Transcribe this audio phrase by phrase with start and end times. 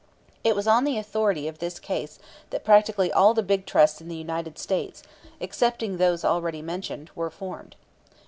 [0.43, 2.17] It was on the authority of this case
[2.49, 5.03] that practically all the big trusts in the United States,
[5.39, 7.75] excepting those already mentioned, were formed.